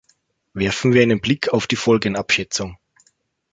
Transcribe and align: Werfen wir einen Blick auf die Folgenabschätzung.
Werfen 0.55 0.93
wir 0.95 1.03
einen 1.03 1.21
Blick 1.21 1.49
auf 1.49 1.67
die 1.67 1.75
Folgenabschätzung. 1.75 2.79